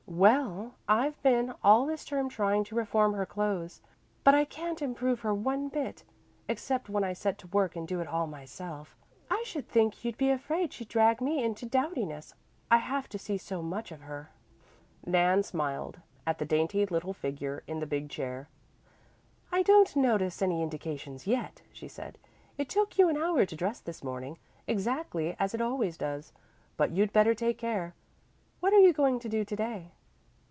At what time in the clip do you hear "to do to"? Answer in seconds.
29.21-29.55